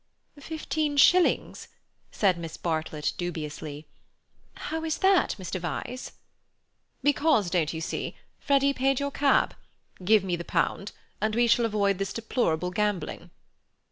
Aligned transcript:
"Fifteen 0.39 0.97
shillings," 0.97 1.67
said 2.11 2.35
Miss 2.35 2.57
Bartlett 2.57 3.13
dubiously. 3.19 3.85
"How 4.55 4.83
is 4.83 4.97
that, 4.97 5.35
Mr. 5.37 5.59
Vyse?" 5.61 6.13
"Because, 7.03 7.51
don't 7.51 7.71
you 7.71 7.81
see, 7.81 8.15
Freddy 8.39 8.73
paid 8.73 8.99
your 8.99 9.11
cab. 9.11 9.53
Give 10.03 10.23
me 10.23 10.35
the 10.35 10.43
pound, 10.43 10.91
and 11.21 11.35
we 11.35 11.45
shall 11.45 11.65
avoid 11.65 11.99
this 11.99 12.13
deplorable 12.13 12.71
gambling." 12.71 13.29